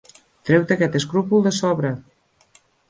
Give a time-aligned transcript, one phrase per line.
[0.49, 1.95] Treu-te aquest escrúpol de sobre!